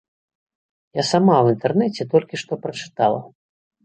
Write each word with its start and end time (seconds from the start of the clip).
Я 0.99 1.03
сама 1.09 1.33
ў 1.41 1.45
інтэрнэце 1.55 2.07
толькі 2.13 2.39
што 2.45 2.57
прачытала. 2.65 3.21